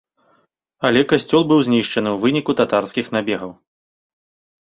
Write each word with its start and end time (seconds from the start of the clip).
Але 0.87 1.01
касцёл 1.11 1.41
быў 1.51 1.59
знішчаны 1.67 2.09
ў 2.13 2.15
выніку 2.25 2.51
татарскіх 2.61 3.05
набегаў. 3.17 3.51